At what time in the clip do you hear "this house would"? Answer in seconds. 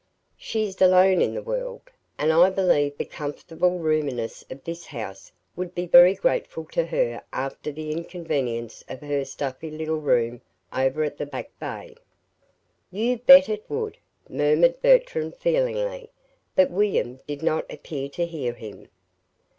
4.63-5.75